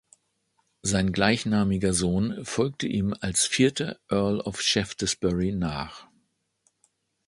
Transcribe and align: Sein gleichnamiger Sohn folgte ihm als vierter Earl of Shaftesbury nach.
Sein 0.81 1.11
gleichnamiger 1.13 1.93
Sohn 1.93 2.43
folgte 2.43 2.87
ihm 2.87 3.13
als 3.19 3.45
vierter 3.45 3.99
Earl 4.09 4.39
of 4.39 4.59
Shaftesbury 4.59 5.51
nach. 5.51 6.07